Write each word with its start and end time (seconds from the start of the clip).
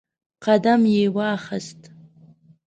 قدم 0.43 0.81
یې 0.95 1.05
واخیست 1.15 1.81